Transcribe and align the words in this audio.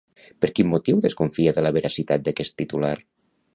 Per 0.45 0.49
quin 0.59 0.67
motiu 0.71 1.03
desconfia 1.05 1.53
de 1.59 1.65
la 1.67 1.73
veracitat 1.77 2.27
d'aquest 2.29 2.59
titular? 2.65 2.95